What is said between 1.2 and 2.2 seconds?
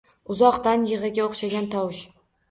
o’xshagan tovush